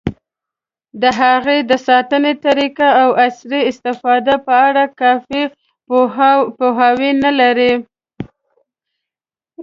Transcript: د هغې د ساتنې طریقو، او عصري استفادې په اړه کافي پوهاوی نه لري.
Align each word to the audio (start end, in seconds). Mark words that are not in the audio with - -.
د 1.01 1.03
هغې 1.19 1.57
د 1.69 1.71
ساتنې 1.87 2.33
طریقو، 2.45 2.89
او 3.01 3.09
عصري 3.25 3.61
استفادې 3.71 4.35
په 4.45 4.53
اړه 4.67 4.83
کافي 4.99 5.43
پوهاوی 6.57 7.11
نه 7.23 7.31
لري. 7.39 7.73